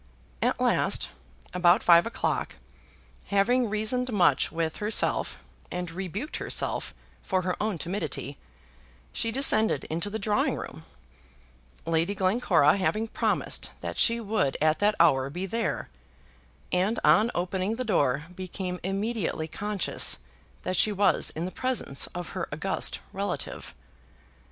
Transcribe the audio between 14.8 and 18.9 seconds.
hour be there, and on opening the door became